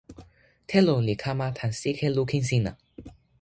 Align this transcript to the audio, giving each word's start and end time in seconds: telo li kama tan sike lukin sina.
telo 0.71 0.95
li 1.07 1.15
kama 1.23 1.47
tan 1.57 1.71
sike 1.81 2.07
lukin 2.15 2.43
sina. 2.49 2.71